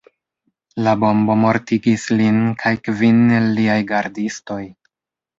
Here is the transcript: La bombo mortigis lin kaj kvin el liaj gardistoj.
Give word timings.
La 0.85 0.93
bombo 1.01 1.33
mortigis 1.41 2.05
lin 2.21 2.39
kaj 2.63 2.71
kvin 2.87 3.19
el 3.35 3.45
liaj 3.59 3.77
gardistoj. 3.93 4.59